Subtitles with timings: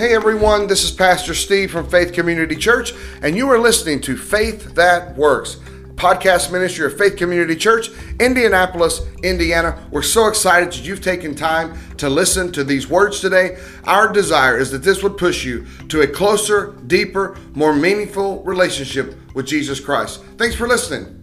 [0.00, 4.16] Hey everyone, this is Pastor Steve from Faith Community Church, and you are listening to
[4.16, 5.56] Faith That Works,
[5.94, 9.86] podcast ministry of Faith Community Church, Indianapolis, Indiana.
[9.90, 13.58] We're so excited that you've taken time to listen to these words today.
[13.84, 19.14] Our desire is that this would push you to a closer, deeper, more meaningful relationship
[19.34, 20.24] with Jesus Christ.
[20.38, 21.19] Thanks for listening.